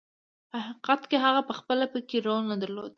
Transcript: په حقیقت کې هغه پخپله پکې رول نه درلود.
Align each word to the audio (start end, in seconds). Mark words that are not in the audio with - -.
په 0.49 0.57
حقیقت 0.67 1.01
کې 1.09 1.17
هغه 1.25 1.41
پخپله 1.49 1.85
پکې 1.93 2.17
رول 2.25 2.43
نه 2.51 2.55
درلود. 2.61 2.89